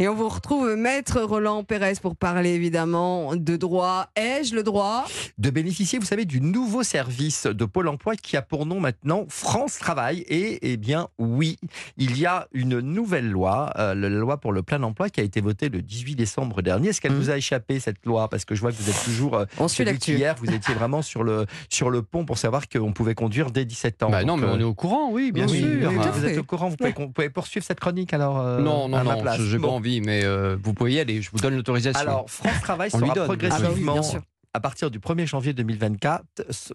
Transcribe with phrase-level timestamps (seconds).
[0.00, 4.06] Et on vous retrouve maître Roland Pérez pour parler évidemment de droit.
[4.14, 5.04] Ai-je le droit?
[5.38, 9.24] De bénéficier, vous savez, du nouveau service de Pôle emploi qui a pour nom maintenant
[9.28, 10.20] France Travail.
[10.28, 11.56] Et eh bien oui,
[11.96, 15.24] il y a une nouvelle loi, euh, la loi pour le plein emploi qui a
[15.24, 16.90] été votée le 18 décembre dernier.
[16.90, 17.16] Est-ce qu'elle Mmh.
[17.18, 18.28] vous a échappé cette loi?
[18.28, 19.34] Parce que je vois que vous êtes toujours.
[19.34, 22.92] euh, On suit qu'hier, vous étiez vraiment sur le, sur le pont pour savoir qu'on
[22.92, 24.10] pouvait conduire dès 17 ans.
[24.10, 25.90] Bah non, mais euh, on est au courant, oui, bien oui, sûr.
[25.90, 28.86] oui, vous êtes au courant, vous pouvez, vous pouvez poursuivre cette chronique alors euh, non,
[28.88, 29.40] non, à ma non, place.
[29.40, 29.80] j'ai pas Bon.
[29.88, 32.00] Envie, mais euh, vous pouvez y aller, je vous donne l'autorisation.
[32.00, 33.24] Alors, France Travail sera donne.
[33.24, 34.18] progressivement, Ah oui,
[34.54, 36.24] à partir du 1er janvier 2024,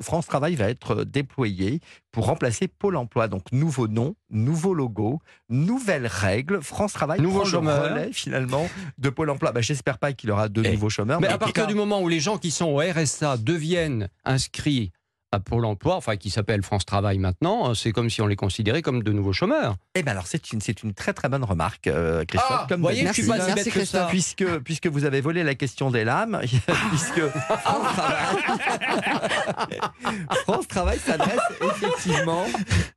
[0.02, 1.80] France Travail va être euh, déployé
[2.12, 3.28] pour remplacer Pôle emploi.
[3.28, 6.62] Donc, nouveau nom, nouveau logo, nouvelles règles.
[6.62, 7.58] France Travail Nouveau prend le
[7.92, 8.68] relais, finalement,
[9.00, 9.52] de Pôle emploi.
[9.52, 11.20] Bah, J'espère pas qu'il aura deux Eh, nouveaux chômeurs.
[11.20, 14.92] mais à partir cas- du moment où les gens qui sont au RSA deviennent inscrits
[15.34, 18.36] à Pôle emploi, enfin qui s'appelle France Travail maintenant, euh, c'est comme si on les
[18.36, 19.76] considérait comme de nouveaux chômeurs.
[19.96, 22.52] Eh ben alors, c'est une, c'est une très très bonne remarque, euh, Christophe.
[22.52, 23.48] Ah, comme voyez, je suis d'habitude.
[23.48, 24.06] pas si bête que ça.
[24.10, 26.40] Puisque, puisque vous avez volé la question des lames,
[26.90, 28.36] puisque France Travail,
[30.44, 32.46] France Travail s'adresse effectivement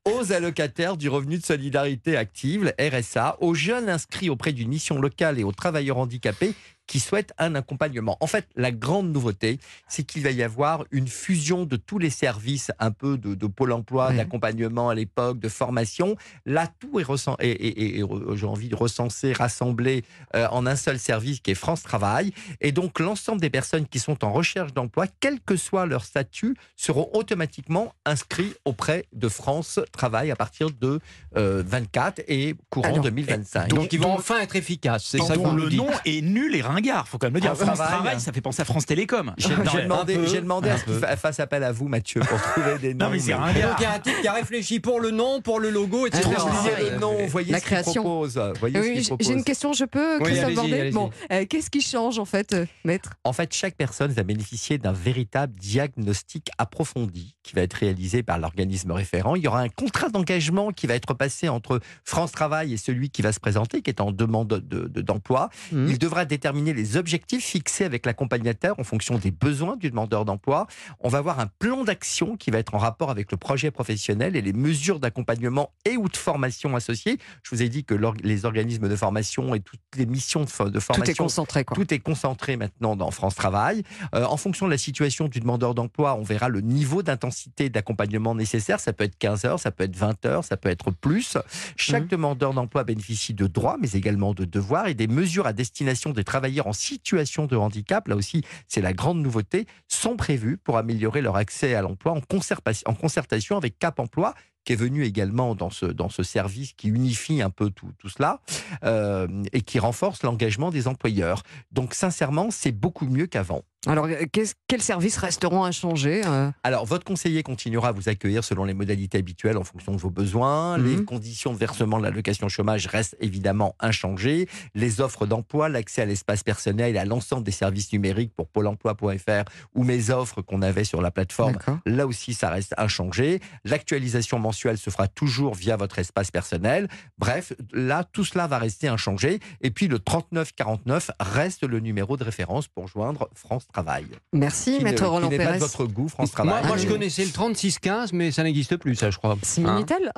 [0.04, 5.38] aux allocataires du revenu de solidarité active, RSA, aux jeunes inscrits auprès d'une mission locale
[5.38, 6.54] et aux travailleurs handicapés
[6.86, 8.16] qui souhaitent un accompagnement.
[8.20, 12.10] En fait, la grande nouveauté, c'est qu'il va y avoir une fusion de tous les
[12.10, 16.16] services un peu de, de Pôle emploi, d'accompagnement à l'époque, de formation.
[16.44, 20.66] Là, tout est, recen- et, et- et- et, j'ai envie de recenser, rassembler euh, en
[20.66, 22.32] un seul service qui est France Travail.
[22.60, 26.56] Et donc, l'ensemble des personnes qui sont en recherche d'emploi, quel que soit leur statut,
[26.76, 31.00] seront automatiquement inscrits auprès de France Travail à partir de
[31.36, 33.68] euh, 24 et courant Alors, 2025.
[33.68, 35.78] Donc, ils vont enfin être efficaces, c'est ça que dont le dites.
[35.78, 37.54] nom est nul et ringard, faut quand même le dire.
[37.54, 37.94] France France Travail.
[38.02, 39.34] Travail, ça fait penser à France Télécom.
[39.38, 39.48] J'ai
[39.82, 43.06] demandé, j'ai demandé à ce qu'il fasse appel à vous, Mathieu, pour trouver des noms.
[43.06, 43.70] Non, mais c'est Et ringard.
[43.70, 46.06] donc il y a un type qui a réfléchi pour le nom, pour le logo,
[46.06, 46.22] etc.
[46.36, 46.90] Ah, ouais.
[46.90, 48.02] le nom, voyez La ce qu'il création.
[48.02, 48.40] propose.
[48.62, 49.26] Oui, j'ai propose.
[49.26, 50.92] j'ai une question, je peux, Oui.
[50.92, 53.10] Bon, euh, qu'est-ce qui change en fait, euh, maître?
[53.24, 58.38] En fait, chaque personne va bénéficier d'un véritable diagnostic approfondi qui va être réalisé par
[58.38, 59.34] l'organisme référent.
[59.36, 63.10] Il y aura un contrat d'engagement qui va être passé entre France Travail et celui
[63.10, 65.48] qui va se présenter, qui est en demande de- de- d'emploi.
[65.72, 65.86] Mhm.
[65.90, 70.66] Il devra déterminer les objectifs fixés avec l'accompagnateur en fonction des besoins du demandeur d'emploi.
[71.00, 74.36] On va avoir un plan d'action qui va être en rapport avec le projet professionnel
[74.36, 77.18] et les mesures d'accompagnement et ou de formation associées.
[77.42, 80.66] Je vous ai dit que les organismes de formation et toutes les missions de, fo-
[80.70, 81.74] de Tout formation est concentré, quoi.
[81.76, 83.82] tout est concentré maintenant dans France Travail.
[84.14, 88.34] Euh, en fonction de la situation du demandeur d'emploi, on verra le niveau d'intensité d'accompagnement
[88.34, 88.80] nécessaire.
[88.80, 91.36] Ça peut être 15 heures, ça peut être 20 heures, ça peut être plus.
[91.76, 92.08] Chaque Mhm.
[92.08, 96.24] demandeur d'emploi bénéficie de droits, mais également de devoirs et des mesures à destination des
[96.24, 98.08] travailleurs en situation de handicap.
[98.08, 102.94] Là aussi, c'est la grande nouveauté, sont prévues pour améliorer leur accès à l'emploi en
[102.94, 104.34] concertation avec Cap Emploi
[104.66, 108.08] qui est venu également dans ce, dans ce service qui unifie un peu tout, tout
[108.10, 108.40] cela
[108.84, 111.42] euh, et qui renforce l'engagement des employeurs.
[111.72, 113.62] Donc sincèrement, c'est beaucoup mieux qu'avant.
[113.88, 116.50] Alors, qu'est-ce- quels services resteront inchangés euh?
[116.64, 120.10] Alors, votre conseiller continuera à vous accueillir selon les modalités habituelles en fonction de vos
[120.10, 120.76] besoins.
[120.76, 120.84] Mhm.
[120.98, 124.48] Les conditions de versement de l'allocation chômage restent évidemment inchangées.
[124.74, 128.66] Les offres d'emploi, l'accès à l'espace personnel et à l'ensemble des services numériques pour pôle
[128.66, 129.44] emploi.fr
[129.76, 131.56] ou mes offres qu'on avait sur la plateforme.
[131.86, 133.38] Là aussi, ça reste inchangé.
[133.64, 136.88] L'actualisation mensuelle se fera toujours via votre espace personnel.
[137.18, 139.40] Bref, là, tout cela va rester inchangé.
[139.60, 144.06] Et puis, le 3949 reste le numéro de référence pour joindre France Travail.
[144.32, 145.58] Merci, Qui maître ne- qui Roland n'est pas Pérez.
[145.58, 146.64] de votre goût, France Travail.
[146.66, 149.36] moi, je connaissais le 3615, mais ça n'existe plus, ça, je crois.
[149.42, 150.12] C'est Hein Minitel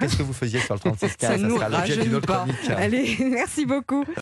[0.00, 2.36] Qu'est-ce que vous faisiez sur le 3615 Ça nous sera l'objet d'une rajeunit autre pas.
[2.38, 2.70] chronique.
[2.76, 4.04] Allez, merci beaucoup.